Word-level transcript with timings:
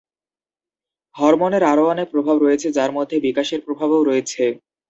হরমোনের 1.15 1.63
আরও 1.71 1.83
অনেক 1.93 2.07
প্রভাব 2.13 2.35
রয়েছে, 2.39 2.67
যার 2.77 2.91
মধ্যে 2.97 3.15
বিকাশের 3.27 3.59
প্রভাবও 3.65 3.99
রয়েছে। 4.03 4.43